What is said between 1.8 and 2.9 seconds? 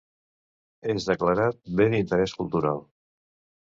Bé d'Interès Cultural.